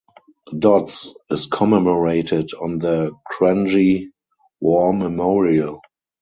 Dodds 0.57 1.13
is 1.29 1.45
commemorated 1.45 2.55
on 2.59 2.79
the 2.79 3.11
Kranji 3.31 4.07
War 4.59 4.93
Memorial. 4.93 5.79